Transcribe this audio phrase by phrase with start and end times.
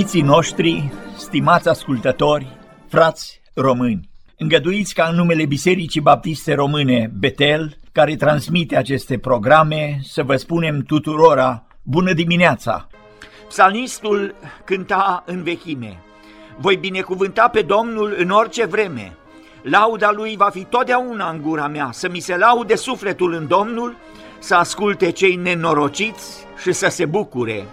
[0.00, 2.56] Mult iubiții noștri, stimați ascultători,
[2.88, 4.08] frați români,
[4.38, 10.82] îngăduiți ca în numele Bisericii Baptiste Române, Betel, care transmite aceste programe, să vă spunem
[10.82, 12.86] tuturora bună dimineața!
[13.48, 16.02] Psalmistul cânta în vechime,
[16.58, 19.16] voi binecuvânta pe Domnul în orice vreme,
[19.62, 23.96] lauda lui va fi totdeauna în gura mea, să mi se laude sufletul în Domnul,
[24.38, 27.66] să asculte cei nenorociți și să se bucure.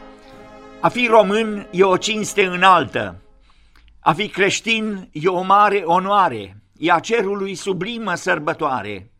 [0.87, 3.21] A fi român e o cinste înaltă,
[3.99, 9.11] a fi creștin e o mare onoare, e a cerului sublimă sărbătoare.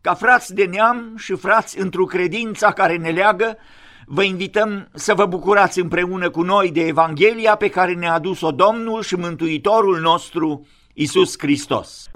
[0.00, 3.56] Ca frați de neam și frați într-o credința care ne leagă,
[4.06, 9.02] vă invităm să vă bucurați împreună cu noi de Evanghelia pe care ne-a adus-o Domnul
[9.02, 12.10] și Mântuitorul nostru, Isus Hristos.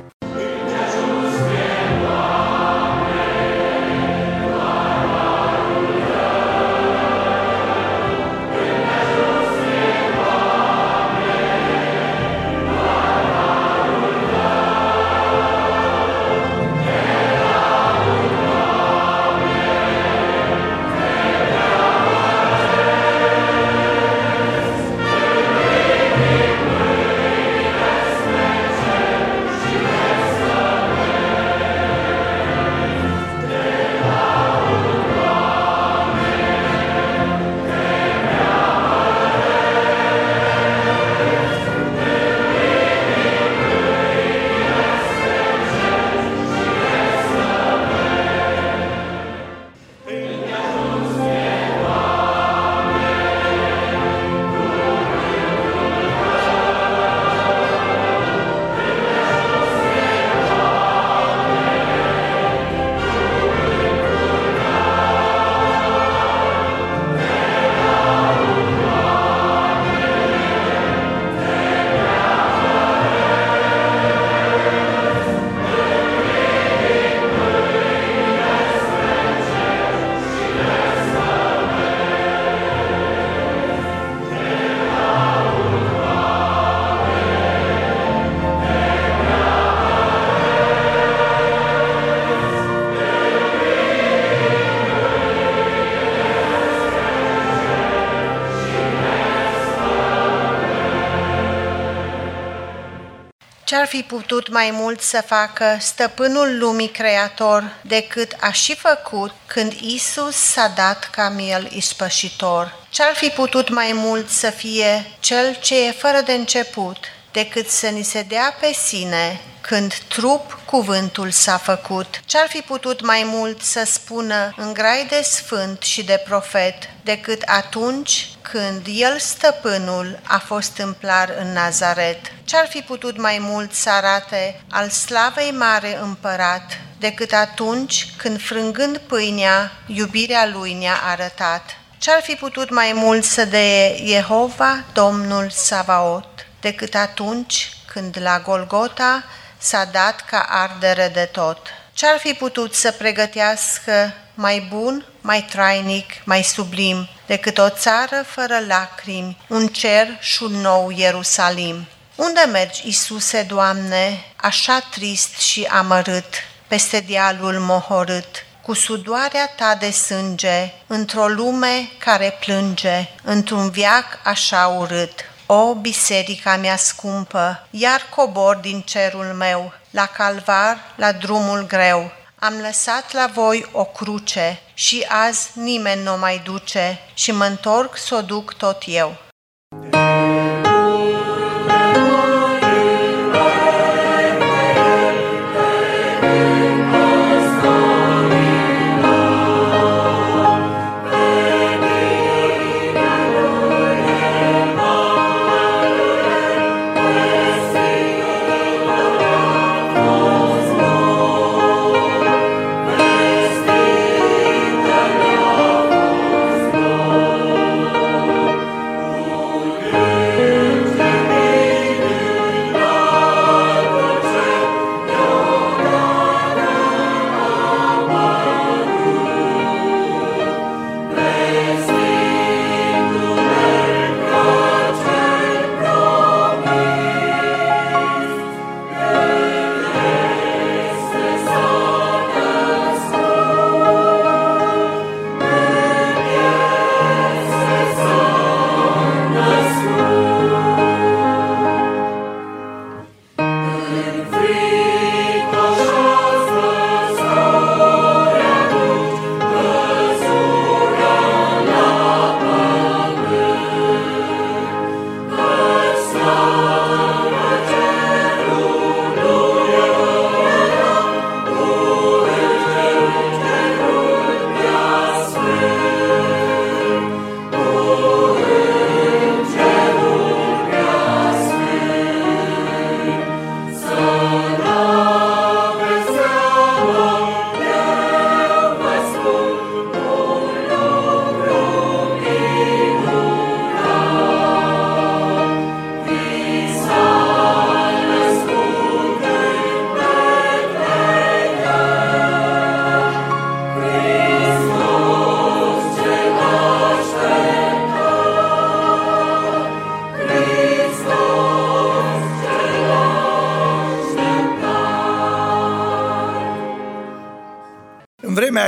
[103.76, 109.72] Ce-ar fi putut mai mult să facă stăpânul lumii creator decât a și făcut când
[109.72, 112.74] Isus s-a dat ca miel ispășitor?
[112.90, 116.96] Ce-ar fi putut mai mult să fie cel ce e fără de început
[117.32, 122.20] decât să ni se dea pe sine când trup cuvântul s-a făcut.
[122.24, 127.42] Ce-ar fi putut mai mult să spună în grai de sfânt și de profet decât
[127.46, 132.20] atunci când el, stăpânul, a fost tâmplar în Nazaret?
[132.44, 138.98] Ce-ar fi putut mai mult să arate al slavei mare împărat decât atunci când, frângând
[138.98, 141.76] pâinea, iubirea lui ne-a arătat?
[141.98, 149.24] Ce-ar fi putut mai mult să dee Jehova, Domnul Savaot, decât atunci când la Golgota
[149.58, 151.58] s-a dat ca ardere de tot.
[151.92, 158.58] Ce-ar fi putut să pregătească mai bun, mai trainic, mai sublim decât o țară fără
[158.66, 161.86] lacrimi, un cer și un nou Ierusalim?
[162.14, 166.34] Unde mergi, Isuse, Doamne, așa trist și amărât,
[166.68, 174.66] peste dealul mohorât, cu sudoarea ta de sânge, într-o lume care plânge, într-un viac așa
[174.66, 175.24] urât?
[175.48, 182.10] O, biserica mea scumpă, iar cobor din cerul meu, la calvar, la drumul greu.
[182.38, 187.96] Am lăsat la voi o cruce și azi nimeni nu mai duce și mă întorc
[187.96, 189.25] să o duc tot eu.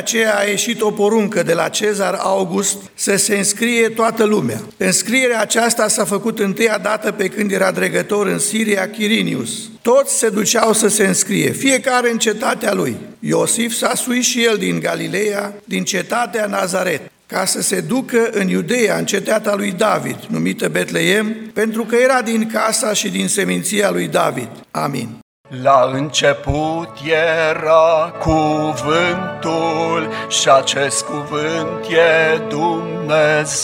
[0.08, 4.60] Aceea a ieșit o poruncă de la Cezar August să se înscrie toată lumea.
[4.76, 9.50] Înscrierea aceasta s-a făcut întâia dată pe când era dregător în Siria Chirinius.
[9.82, 12.96] Toți se duceau să se înscrie, fiecare în cetatea lui.
[13.18, 18.48] Iosif s-a suit și el din Galileea, din cetatea Nazaret ca să se ducă în
[18.48, 23.90] Iudeea, în cetatea lui David, numită Betleem, pentru că era din casa și din seminția
[23.90, 24.48] lui David.
[24.70, 25.17] Amin.
[25.48, 33.56] La început era cuvântul și acest cuvânt e Dumnezeu.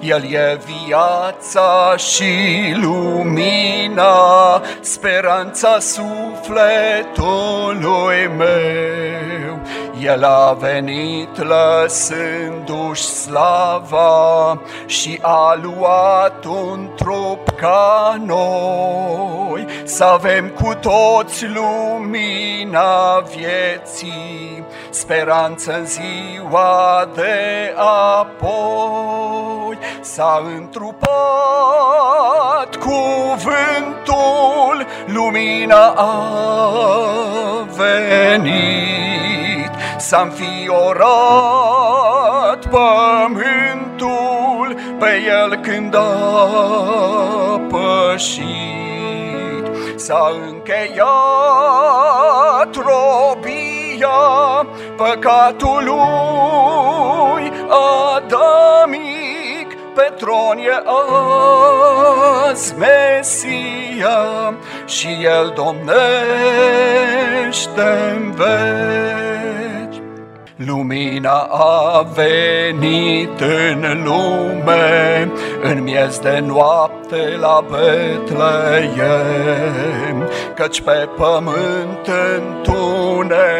[0.00, 2.34] El e viața și
[2.82, 7.00] lumina, speranța sufletului
[8.36, 9.59] meu.
[10.02, 19.66] El a venit lăsându-și slava și a luat un trup ca noi.
[19.84, 27.74] Să avem cu toți lumina vieții, speranță în ziua de
[28.16, 29.78] apoi.
[30.00, 31.10] S-a întrupat
[32.78, 33.26] cuvântul,
[35.06, 36.28] lumina a
[37.76, 39.39] venit
[40.00, 41.06] s-a înfiorat
[42.70, 43.96] pământul
[44.98, 46.00] pe el când a
[47.68, 48.58] pășit.
[49.96, 51.06] S-a încheiat
[52.74, 54.08] robia
[54.96, 55.92] păcatului
[58.16, 60.82] adamic, pe tron e
[62.48, 64.54] azi Mesia
[64.86, 66.00] și El domnește
[68.14, 69.69] în veci.
[70.66, 75.30] Lumina a venit în lume,
[75.62, 78.98] în miez de noapte la Betleem,
[80.54, 83.58] Căci pe pământ întunecimea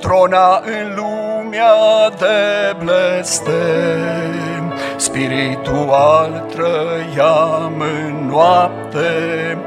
[0.00, 4.72] trona în lumea de blestem.
[4.96, 9.58] Spiritual trăiam în noapte,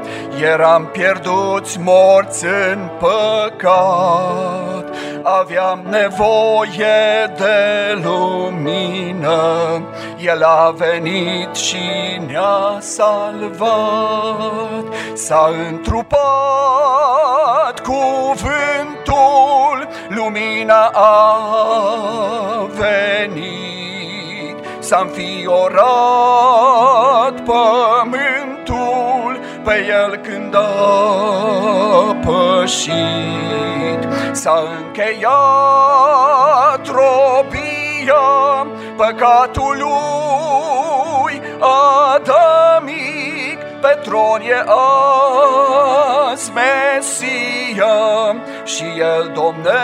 [0.42, 9.82] eram pierduți morți în păcat, aveam nevoie de lumină,
[10.18, 14.84] El a venit și ne-a salvat.
[15.14, 16.20] S-a întrupat
[17.82, 21.38] cuvântul, lumina a
[22.78, 24.56] venit.
[24.78, 25.84] S-a înfiorat
[27.44, 28.45] pământul
[29.66, 30.66] pe el când a
[32.24, 34.02] pășit.
[34.32, 35.26] S-a încheiat
[36.86, 38.26] robia
[38.96, 39.90] păcatului
[42.14, 44.64] adamic, pe tron e
[46.32, 47.96] azi Mesia
[48.64, 49.74] și El domnește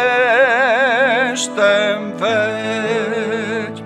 [1.97, 3.83] în veci.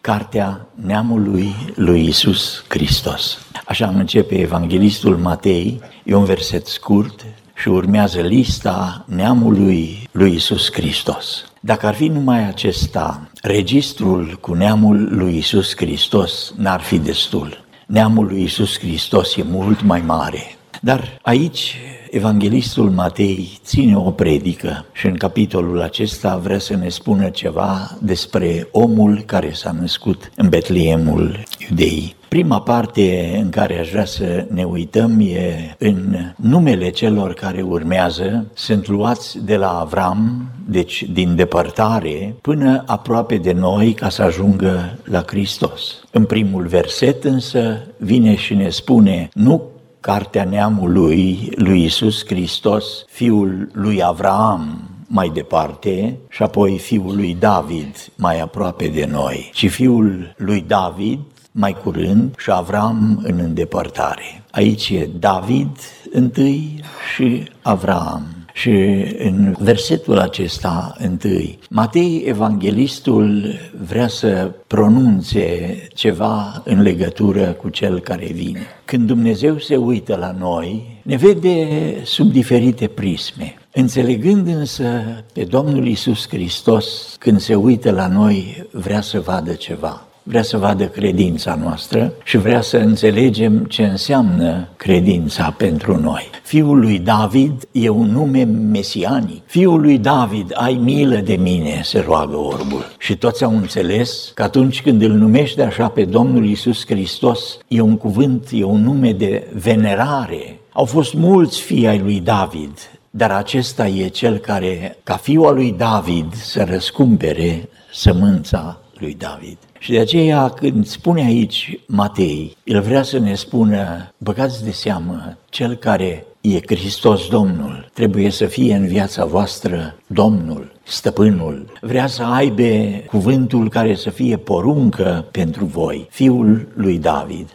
[0.00, 3.38] Cartea neamului lui Isus Hristos.
[3.66, 7.24] Așa începe Evanghelistul Matei, e un verset scurt
[7.54, 11.44] și urmează lista neamului lui Isus Hristos.
[11.60, 17.64] Dacă ar fi numai acesta, registrul cu neamul lui Isus Hristos n-ar fi destul.
[17.86, 20.56] Neamul lui Isus Hristos e mult mai mare.
[20.80, 21.76] Dar aici
[22.14, 28.68] Evanghelistul Matei ține o predică și în capitolul acesta vrea să ne spună ceva despre
[28.70, 32.14] omul care s-a născut în Betleemul Iudeii.
[32.28, 38.46] Prima parte în care aș vrea să ne uităm e în numele celor care urmează,
[38.54, 44.98] sunt luați de la Avram, deci din depărtare, până aproape de noi ca să ajungă
[45.04, 46.04] la Hristos.
[46.10, 49.62] În primul verset însă vine și ne spune, nu
[50.02, 57.96] cartea neamului lui Isus Hristos, fiul lui Avram, mai departe și apoi fiul lui David
[58.16, 61.20] mai aproape de noi, ci fiul lui David
[61.52, 64.44] mai curând și Avram în îndepărtare.
[64.50, 65.76] Aici e David
[66.12, 68.41] întâi și Avram.
[68.62, 68.70] Și
[69.18, 73.54] în versetul acesta întâi, Matei Evanghelistul
[73.86, 78.60] vrea să pronunțe ceva în legătură cu cel care vine.
[78.84, 81.68] Când Dumnezeu se uită la noi, ne vede
[82.04, 83.54] sub diferite prisme.
[83.72, 84.84] Înțelegând însă
[85.32, 90.56] pe Domnul Isus Hristos, când se uită la noi, vrea să vadă ceva vrea să
[90.56, 96.30] vadă credința noastră și vrea să înțelegem ce înseamnă credința pentru noi.
[96.42, 99.42] Fiul lui David e un nume mesianic.
[99.46, 102.84] Fiul lui David, ai milă de mine, se roagă orbul.
[102.98, 107.80] Și toți au înțeles că atunci când îl numește așa pe Domnul Isus Hristos, e
[107.80, 110.58] un cuvânt, e un nume de venerare.
[110.72, 112.72] Au fost mulți fii ai lui David,
[113.10, 119.56] dar acesta e cel care, ca fiul al lui David, să răscumpere sămânța lui David.
[119.78, 125.36] Și de aceea când spune aici Matei, el vrea să ne spună, băgați de seamă,
[125.48, 132.22] cel care e Hristos Domnul, trebuie să fie în viața voastră Domnul, stăpânul, vrea să
[132.22, 132.62] aibă
[133.06, 137.48] cuvântul care să fie poruncă pentru voi, fiul lui David.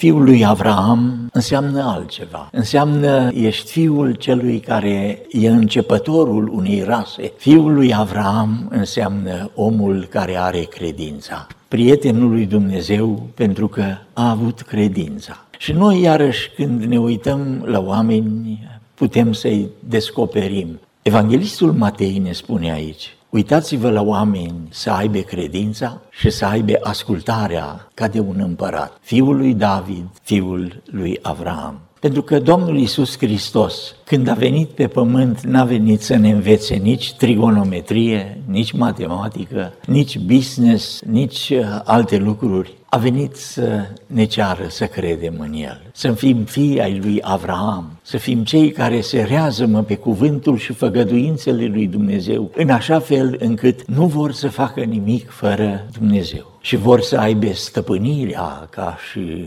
[0.00, 2.48] Fiul lui Avraam înseamnă altceva.
[2.52, 7.32] Înseamnă ești fiul celui care e începătorul unei rase.
[7.36, 11.46] Fiul lui Avraam înseamnă omul care are credința.
[11.68, 15.44] Prietenul lui Dumnezeu pentru că a avut credința.
[15.58, 20.80] Și noi iarăși când ne uităm la oameni putem să-i descoperim.
[21.02, 27.88] Evanghelistul Matei ne spune aici, Uitați-vă la oameni să aibă credința și să aibă ascultarea
[27.94, 31.80] ca de un împărat, fiul lui David, fiul lui Avram.
[32.00, 36.74] Pentru că Domnul Isus Hristos, când a venit pe pământ, n-a venit să ne învețe
[36.74, 42.72] nici trigonometrie, nici matematică, nici business, nici uh, alte lucruri.
[42.88, 47.98] A venit să ne ceară să credem în El, să fim fii ai lui Avraam,
[48.02, 53.36] să fim cei care se reazămă pe cuvântul și făgăduințele lui Dumnezeu, în așa fel
[53.38, 59.44] încât nu vor să facă nimic fără Dumnezeu și vor să aibă stăpânirea ca și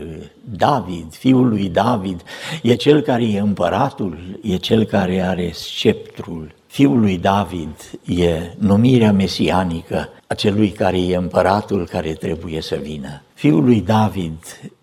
[0.56, 2.22] David, fiul lui David,
[2.62, 6.54] e cel care e împăratul, e cel care are sceptrul.
[6.66, 13.22] Fiul lui David e numirea mesianică a celui care e împăratul care trebuie să vină.
[13.34, 14.38] Fiul lui David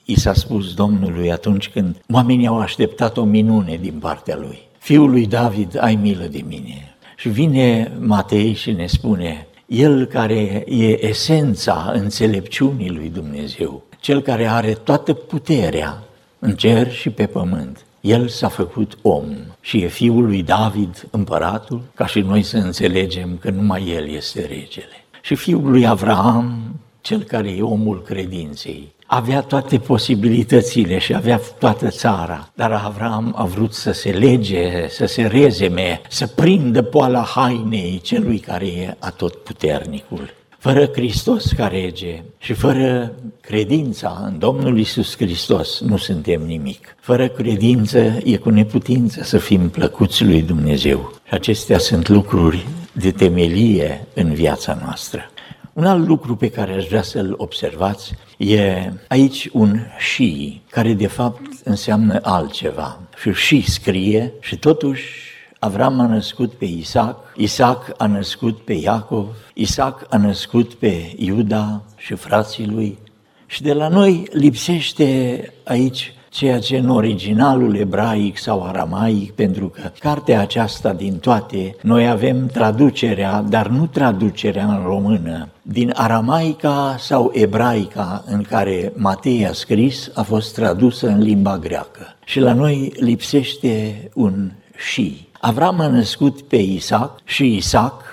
[0.05, 4.59] i s-a spus Domnului atunci când oamenii au așteptat o minune din partea lui.
[4.77, 6.95] Fiul lui David, ai milă de mine.
[7.15, 14.47] Și vine Matei și ne spune, el care e esența înțelepciunii lui Dumnezeu, cel care
[14.47, 16.03] are toată puterea
[16.39, 17.85] în cer și pe pământ.
[18.01, 19.25] El s-a făcut om
[19.61, 24.39] și e fiul lui David, împăratul, ca și noi să înțelegem că numai el este
[24.39, 25.05] regele.
[25.21, 31.89] Și fiul lui Avraam, cel care e omul credinței, avea toate posibilitățile și avea toată
[31.89, 37.99] țara, dar Avram a vrut să se lege, să se rezeme, să prindă poala hainei
[38.03, 40.33] celui care e atotputernicul.
[40.57, 46.95] Fără Hristos ca rege și fără credința în Domnul Isus Hristos nu suntem nimic.
[46.99, 51.11] Fără credință e cu neputință să fim plăcuți lui Dumnezeu.
[51.27, 55.31] Și acestea sunt lucruri de temelie în viața noastră.
[55.73, 61.07] Un alt lucru pe care aș vrea să-l observați e aici un și, care de
[61.07, 62.99] fapt înseamnă altceva.
[63.21, 65.29] Și și scrie și totuși
[65.59, 71.81] Avram a născut pe Isaac, Isaac a născut pe Iacov, Isaac a născut pe Iuda
[71.97, 72.97] și frații lui.
[73.45, 79.91] Și de la noi lipsește aici ceea ce în originalul ebraic sau aramaic, pentru că
[79.99, 87.31] cartea aceasta din toate, noi avem traducerea, dar nu traducerea în română, din aramaica sau
[87.33, 92.15] ebraica în care Matei a scris, a fost tradusă în limba greacă.
[92.25, 94.51] Și la noi lipsește un
[94.91, 95.27] și.
[95.39, 98.03] Avram a născut pe Isaac și Isaac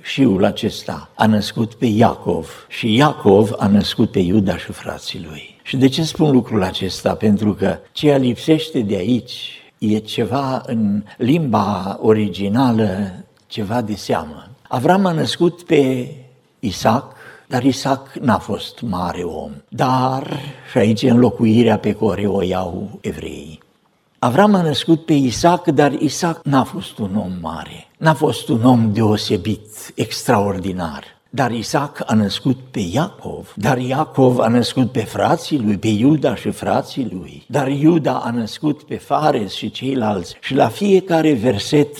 [0.00, 5.59] Fiul acesta a născut pe Iacov și Iacov a născut pe Iuda și frații lui.
[5.70, 7.14] Și de ce spun lucrul acesta?
[7.14, 13.12] Pentru că ceea lipsește de aici e ceva în limba originală,
[13.46, 14.48] ceva de seamă.
[14.68, 16.14] Avram a născut pe
[16.60, 17.14] Isaac,
[17.46, 19.50] dar Isaac n-a fost mare om.
[19.68, 23.60] Dar, și aici înlocuirea pe care o iau evreii,
[24.18, 28.64] Avram a născut pe Isaac, dar Isaac n-a fost un om mare, n-a fost un
[28.64, 31.19] om deosebit, extraordinar.
[31.32, 36.34] Dar Isaac a născut pe Iacov, dar Iacov a născut pe frații lui, pe Iuda
[36.34, 40.36] și frații lui, dar Iuda a născut pe Fares și ceilalți.
[40.40, 41.96] Și la fiecare verset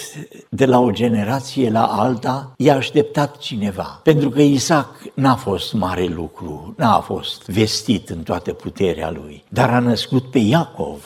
[0.48, 4.00] de la o generație la alta i-a așteptat cineva.
[4.02, 9.70] Pentru că Isaac n-a fost mare lucru, n-a fost vestit în toată puterea lui, dar
[9.70, 11.04] a născut pe Iacov,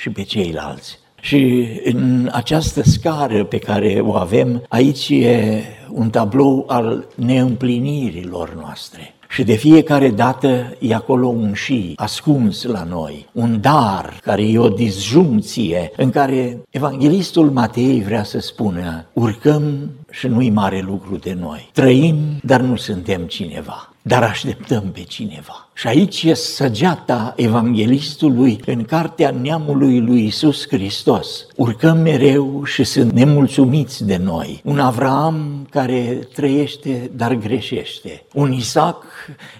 [0.00, 0.99] și pe ceilalți.
[1.20, 5.62] Și în această scară pe care o avem, aici e
[5.92, 9.14] un tablou al neîmplinirilor noastre.
[9.28, 14.58] Și de fiecare dată e acolo un și ascuns la noi, un dar care e
[14.58, 21.36] o disjuncție în care evanghelistul Matei vrea să spună urcăm și nu-i mare lucru de
[21.40, 21.70] noi.
[21.72, 25.69] Trăim, dar nu suntem cineva, dar așteptăm pe cineva.
[25.80, 31.46] Și aici e săgeata evanghelistului în cartea neamului lui Isus Hristos.
[31.56, 34.60] Urcăm mereu și sunt nemulțumiți de noi.
[34.64, 38.22] Un Avraam care trăiește, dar greșește.
[38.34, 39.04] Un Isaac,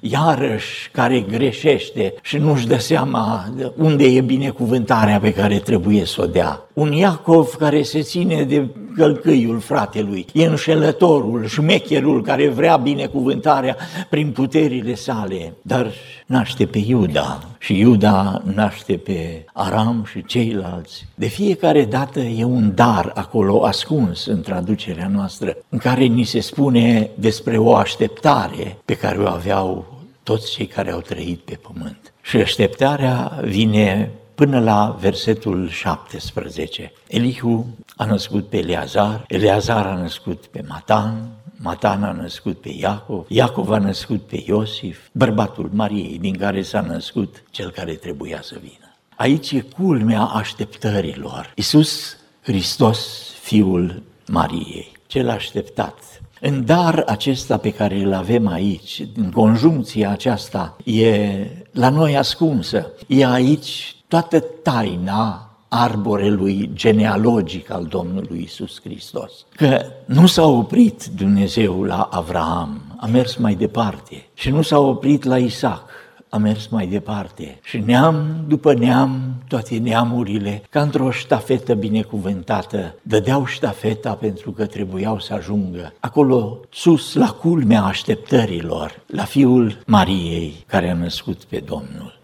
[0.01, 3.45] iarăși, care greșește și nu-și dă seama
[3.77, 6.65] unde e binecuvântarea pe care trebuie să o dea.
[6.73, 13.77] un Iacov care se ține de călcâiul fratelui, e înșelătorul, șmecherul care vrea binecuvântarea
[14.09, 15.93] prin puterile sale, dar
[16.31, 21.07] naște pe Iuda și Iuda naște pe Aram și ceilalți.
[21.15, 26.41] De fiecare dată e un dar acolo ascuns în traducerea noastră, în care ni se
[26.41, 32.13] spune despre o așteptare pe care o aveau toți cei care au trăit pe pământ.
[32.23, 36.93] Și așteptarea vine până la versetul 17.
[37.09, 37.67] Elihu
[37.97, 41.29] a născut pe Eleazar, Eleazar a născut pe Matan,
[41.63, 46.81] Matan a născut pe Iacov, Iacov a născut pe Iosif, bărbatul Mariei, din care s-a
[46.81, 48.95] născut cel care trebuia să vină.
[49.17, 51.53] Aici e culmea așteptărilor.
[51.55, 59.31] Iisus Hristos, Fiul Mariei, cel așteptat, în dar acesta pe care îl avem aici, în
[59.31, 62.91] conjuncția aceasta, e la noi ascunsă.
[63.07, 69.33] E aici toată taina arborelui genealogic al Domnului Isus Hristos.
[69.57, 75.25] Că nu s-a oprit Dumnezeu la Avraam, a mers mai departe și nu s-a oprit
[75.25, 75.83] la Isaac,
[76.29, 83.45] a mers mai departe și neam după neam, toate neamurile, ca într-o ștafetă binecuvântată, dădeau
[83.45, 90.91] ștafeta pentru că trebuiau să ajungă acolo sus, la culmea așteptărilor, la fiul Mariei care
[90.91, 92.20] a născut pe Domnul.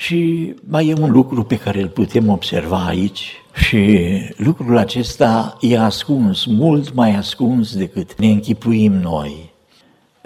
[0.00, 3.98] Și mai e un lucru pe care îl putem observa aici și
[4.36, 9.52] lucrul acesta e ascuns, mult mai ascuns decât ne închipuim noi.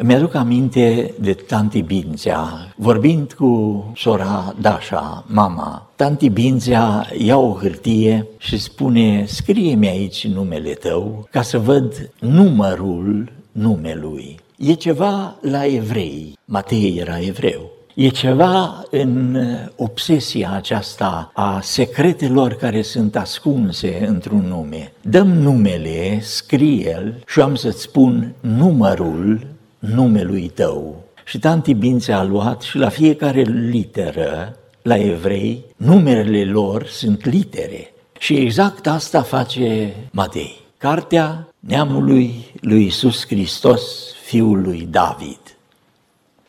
[0.03, 5.91] Mi-aduc aminte de tanti Bințea, vorbind cu sora Dașa, mama.
[5.97, 13.33] Tanti Bințea ia o hârtie și spune, scrie-mi aici numele tău ca să văd numărul
[13.53, 14.39] numelui.
[14.59, 17.71] E ceva la evrei, Matei era evreu.
[17.95, 19.39] E ceva în
[19.77, 24.93] obsesia aceasta a secretelor care sunt ascunse într-un nume.
[25.03, 29.47] Dăm numele, scrie-l și am să-ți spun numărul
[29.79, 31.05] numelui tău.
[31.25, 37.93] Și tanti Bințe a luat și la fiecare literă, la evrei, numerele lor sunt litere.
[38.19, 40.61] Și exact asta face Matei.
[40.79, 43.83] Cartea neamului lui Isus Hristos,
[44.25, 45.42] fiul lui David.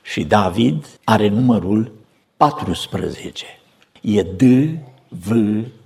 [0.04, 1.92] Și David are numărul
[2.38, 3.46] 14.
[4.02, 4.42] E D,
[5.08, 5.32] V,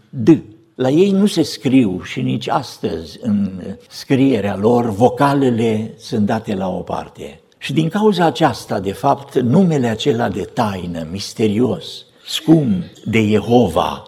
[0.09, 0.29] D.
[0.75, 6.67] La ei nu se scriu și nici astăzi în scrierea lor vocalele sunt date la
[6.67, 7.39] o parte.
[7.57, 14.03] Și din cauza aceasta, de fapt, numele acela de taină, misterios, scump de Jehova,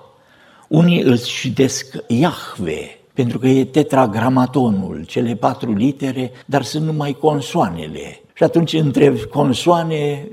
[0.68, 8.22] unii îl citesc Iahve, pentru că e tetragramatonul, cele patru litere, dar sunt numai consoanele.
[8.40, 10.28] Și atunci între consoane,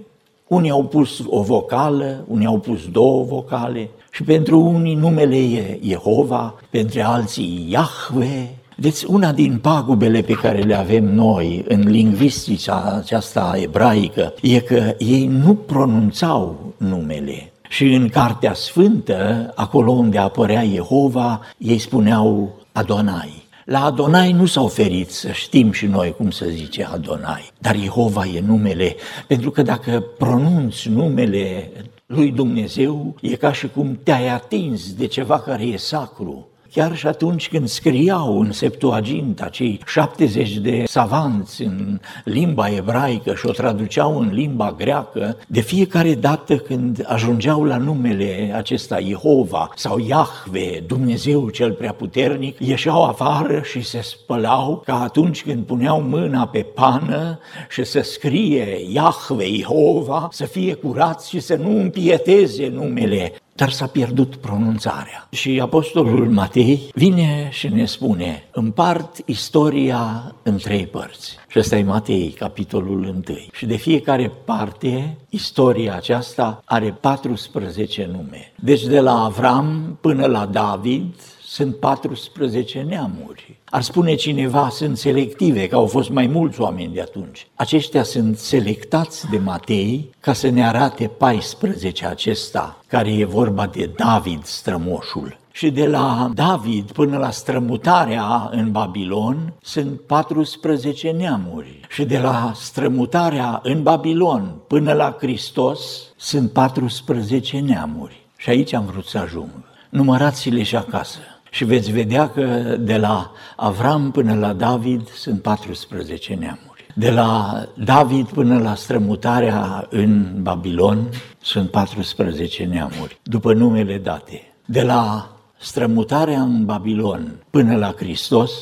[0.46, 5.78] unii au pus o vocală, unii au pus două vocale și pentru unii numele e
[5.82, 8.54] Jehova, pentru alții Iahve.
[8.76, 14.94] Deci una din pagubele pe care le avem noi în lingvistica aceasta ebraică e că
[14.98, 17.52] ei nu pronunțau numele.
[17.68, 23.45] Și în Cartea Sfântă, acolo unde apărea Jehova, ei spuneau Adonai.
[23.66, 28.26] La Adonai nu s-a oferit să știm și noi cum să zice Adonai, dar Jehova
[28.26, 31.70] e numele, pentru că dacă pronunți numele
[32.06, 36.48] lui Dumnezeu, e ca și cum te-ai atins de ceva care e sacru.
[36.72, 43.46] Chiar și atunci când scriau în Septuaginta cei 70 de savanți în limba ebraică și
[43.46, 49.98] o traduceau în limba greacă, de fiecare dată când ajungeau la numele acesta Jehova sau
[49.98, 56.66] Iahve, Dumnezeu cel preaputernic, ieșeau afară și se spălau ca atunci când puneau mâna pe
[56.74, 63.70] pană și să scrie Iahve, Jehova, să fie curați și să nu împieteze numele dar
[63.70, 65.28] s-a pierdut pronunțarea.
[65.30, 71.36] Și Apostolul Matei vine și ne spune, împart istoria în trei părți.
[71.48, 73.22] Și ăsta e Matei, capitolul 1.
[73.52, 78.52] Și de fiecare parte, istoria aceasta are 14 nume.
[78.60, 81.14] Deci de la Avram până la David
[81.56, 83.58] sunt 14 neamuri.
[83.64, 87.46] Ar spune cineva, sunt selective, că au fost mai mulți oameni de atunci.
[87.54, 93.90] Aceștia sunt selectați de Matei ca să ne arate 14 acesta, care e vorba de
[93.96, 95.38] David, strămoșul.
[95.52, 101.80] Și de la David până la strămutarea în Babilon sunt 14 neamuri.
[101.88, 108.26] Și de la strămutarea în Babilon până la Hristos sunt 14 neamuri.
[108.36, 109.50] Și aici am vrut să ajung.
[109.90, 111.18] Numărați-le și acasă
[111.56, 116.86] și veți vedea că de la Avram până la David sunt 14 neamuri.
[116.94, 121.08] De la David până la strămutarea în Babilon
[121.40, 124.54] sunt 14 neamuri, după numele date.
[124.64, 128.52] De la strămutarea în Babilon până la Hristos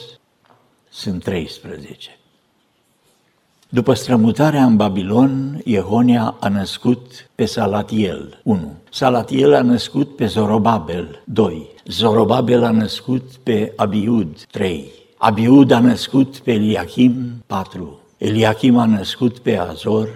[0.88, 2.18] sunt 13.
[3.68, 8.72] După strămutarea în Babilon, Iehonia a născut pe Salatiel, 1.
[8.90, 11.73] Salatiel a născut pe Zorobabel, 2.
[11.86, 14.92] Zorobabel a născut pe Abiud, 3.
[15.16, 18.00] Abiud a născut pe Eliachim, 4.
[18.18, 20.08] Eliachim a născut pe Azor,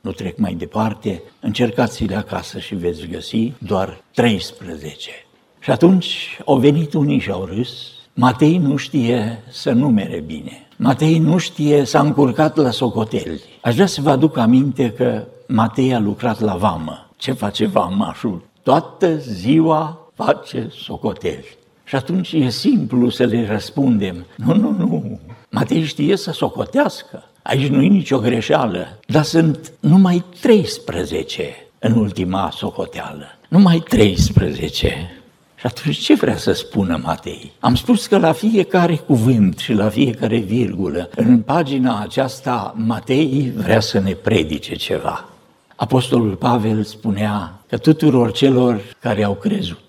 [0.00, 5.10] nu trec mai departe, încercați-le acasă și veți găsi doar 13.
[5.60, 7.70] Și atunci au venit unii și au râs,
[8.14, 10.66] Matei nu știe să numere bine.
[10.76, 13.42] Matei nu știe, s-a încurcat la socoteli.
[13.62, 17.10] Aș vrea să vă aduc aminte că Matei a lucrat la vamă.
[17.16, 18.42] Ce face vamașul?
[18.62, 21.56] Toată ziua face socoteli.
[21.84, 24.26] Și atunci e simplu să le răspundem.
[24.36, 25.20] Nu, nu, nu.
[25.50, 27.24] Matei știe să socotească.
[27.42, 28.98] Aici nu e nicio greșeală.
[29.06, 31.42] Dar sunt numai 13
[31.78, 33.24] în ultima socoteală.
[33.48, 34.88] Numai 13.
[35.54, 37.52] Și atunci ce vrea să spună Matei?
[37.60, 43.80] Am spus că la fiecare cuvânt și la fiecare virgulă, în pagina aceasta, Matei vrea
[43.80, 45.28] să ne predice ceva.
[45.76, 49.87] Apostolul Pavel spunea că tuturor celor care au crezut,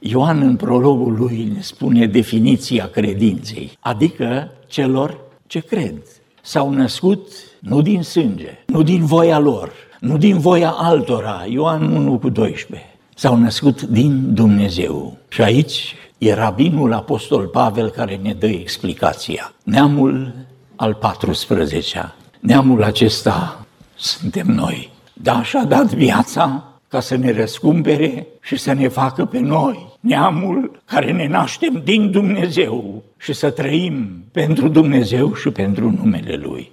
[0.00, 6.02] Ioan în prologul lui ne spune definiția credinței, adică celor ce cred.
[6.42, 7.28] S-au născut
[7.60, 12.88] nu din sânge, nu din voia lor, nu din voia altora, Ioan 1 cu 12,
[13.14, 15.16] s-au născut din Dumnezeu.
[15.28, 19.52] Și aici e rabinul apostol Pavel care ne dă explicația.
[19.62, 20.34] Neamul
[20.76, 24.90] al 14-a, neamul acesta suntem noi.
[25.12, 30.82] Da, și-a dat viața ca să ne răscumpere și să ne facă pe noi, neamul
[30.84, 36.70] care ne naștem din Dumnezeu și să trăim pentru Dumnezeu și pentru numele Lui.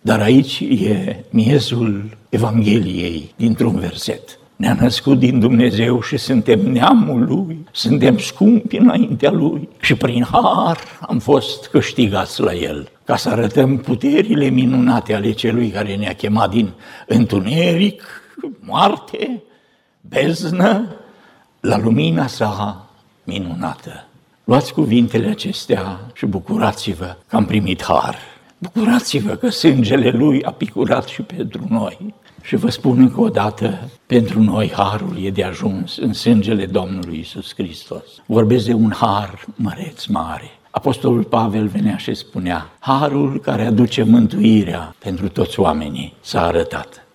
[0.00, 7.66] Dar aici e miezul Evangheliei dintr-un verset ne-a născut din Dumnezeu și suntem neamul Lui,
[7.72, 13.78] suntem scumpi înaintea Lui și prin har am fost câștigați la El, ca să arătăm
[13.78, 16.72] puterile minunate ale Celui care ne-a chemat din
[17.06, 18.02] întuneric,
[18.60, 19.42] moarte,
[20.00, 20.96] beznă,
[21.60, 22.86] la lumina sa
[23.24, 24.06] minunată.
[24.44, 28.16] Luați cuvintele acestea și bucurați-vă că am primit har.
[28.58, 32.14] Bucurați-vă că sângele Lui a picurat și pentru noi.
[32.42, 37.18] Și vă spun încă o dată, pentru noi harul e de ajuns în sângele Domnului
[37.18, 38.04] Isus Hristos.
[38.26, 40.57] Vorbesc de un har măreț mare.
[40.78, 47.06] Apostolul Pavel venea și spunea, harul care aduce mântuirea pentru toți oamenii s-a arătat.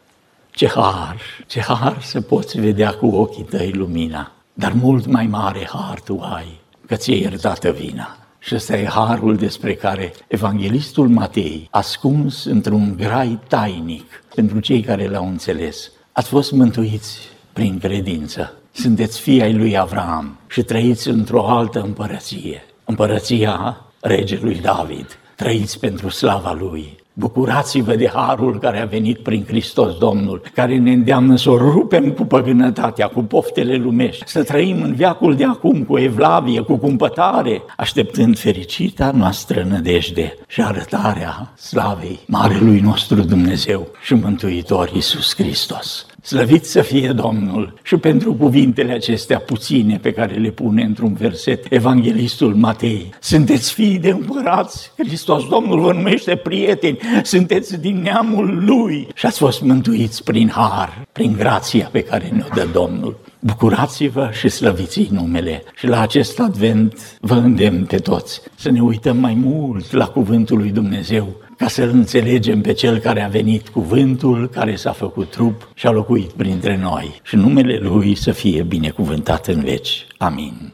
[0.51, 5.67] Ce har, ce har să poți vedea cu ochii tăi lumina, dar mult mai mare
[5.71, 8.17] har tu ai, că ți-e iertată vina.
[8.39, 15.07] Și ăsta e harul despre care evanghelistul Matei, ascuns într-un grai tainic, pentru cei care
[15.07, 17.19] l-au înțeles, ați fost mântuiți
[17.53, 18.53] prin credință.
[18.71, 25.19] Sunteți fii ai lui Avram și trăiți într-o altă împărăție, împărăția regelui David.
[25.35, 30.91] Trăiți pentru slava lui, Bucurați-vă de harul care a venit prin Hristos Domnul, care ne
[30.91, 35.83] îndeamnă să o rupem cu păgânătatea, cu poftele lumești, să trăim în viacul de acum
[35.83, 44.13] cu evlavie, cu cumpătare, așteptând fericita noastră nădejde și arătarea slavei Marelui nostru Dumnezeu și
[44.13, 46.05] Mântuitor Iisus Hristos.
[46.23, 47.73] Slăvit să fie Domnul.
[47.81, 53.09] Și pentru cuvintele acestea puține pe care le pune într-un verset Evanghelistul Matei.
[53.19, 59.07] Sunteți fii de împărați, Hristos Domnul vă numește prieteni, sunteți din neamul Lui.
[59.13, 63.19] Și ați fost mântuiți prin har, prin grația pe care ne-o dă Domnul.
[63.39, 65.63] Bucurați-vă și slăviți numele.
[65.75, 70.57] Și la acest advent vă îndemn pe toți să ne uităm mai mult la cuvântul
[70.57, 75.71] lui Dumnezeu ca să-L înțelegem pe Cel care a venit cuvântul, care s-a făcut trup
[75.73, 77.19] și a locuit printre noi.
[77.23, 80.07] Și numele Lui să fie binecuvântat în veci.
[80.17, 80.73] Amin.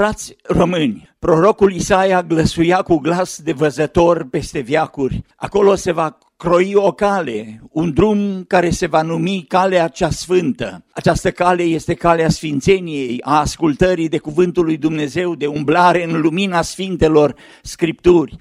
[0.00, 5.24] Frați români, prorocul Isaia glăsuia cu glas de văzător peste viacuri.
[5.36, 10.84] Acolo se va croi o cale, un drum care se va numi calea cea sfântă.
[10.92, 16.62] Această cale este calea sfințeniei, a ascultării de cuvântul lui Dumnezeu, de umblare în lumina
[16.62, 18.36] sfintelor scripturi.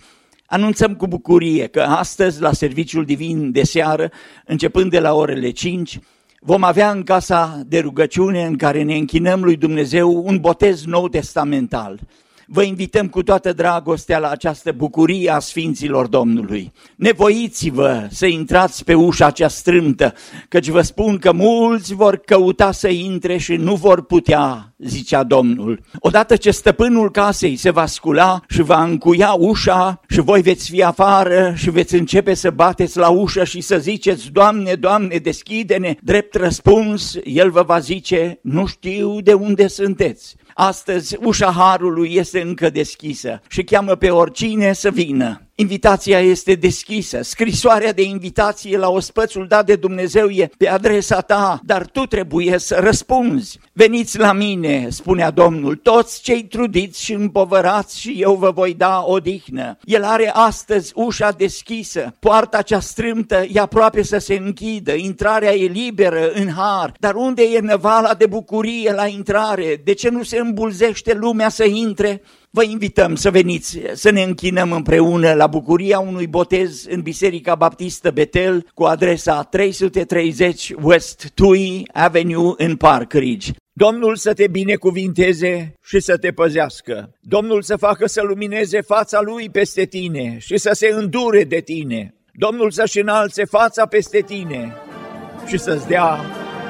[0.46, 4.12] Anunțăm cu bucurie că astăzi, la serviciul divin de seară,
[4.46, 6.00] începând de la orele 5,
[6.42, 11.08] vom avea în casa de rugăciune în care ne închinăm lui Dumnezeu un botez nou
[11.08, 12.00] testamental.
[12.52, 16.72] Vă invităm cu toată dragostea la această bucurie a Sfinților Domnului.
[16.96, 20.14] Nevoiți-vă să intrați pe ușa acea strâmtă,
[20.48, 25.80] căci vă spun că mulți vor căuta să intre și nu vor putea, zicea Domnul.
[26.00, 30.84] Odată ce stăpânul casei se va scula și va încuia ușa și voi veți fi
[30.84, 36.36] afară și veți începe să bateți la ușă și să ziceți, Doamne, Doamne, deschide-ne, drept
[36.36, 40.36] răspuns, El vă va zice, nu știu de unde sunteți.
[40.62, 45.49] Astăzi ușa Harului este încă deschisă și cheamă pe oricine să vină.
[45.60, 51.60] Invitația este deschisă, scrisoarea de invitație la ospățul dat de Dumnezeu e pe adresa ta,
[51.64, 53.60] dar tu trebuie să răspunzi.
[53.74, 59.04] Veniți la mine, spunea Domnul, toți cei trudiți și împovărați și eu vă voi da
[59.06, 59.78] odihnă.
[59.84, 65.66] El are astăzi ușa deschisă, poarta cea strâmtă e aproape să se închidă, intrarea e
[65.66, 69.82] liberă în har, dar unde e năvala de bucurie la intrare?
[69.84, 72.22] De ce nu se îmbulzește lumea să intre?
[72.52, 78.12] Vă invităm să veniți, să ne închinăm împreună la bucuria unui botez în Biserica Baptistă
[78.12, 83.52] Betel cu adresa 330 West Tui Avenue în Park Ridge.
[83.74, 87.10] Domnul să te binecuvinteze și să te păzească.
[87.22, 92.14] Domnul să facă să lumineze fața Lui peste tine și să se îndure de tine.
[92.34, 94.76] Domnul să-și înalțe fața peste tine
[95.48, 96.20] și să-ți dea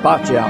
[0.02, 0.50] pacea.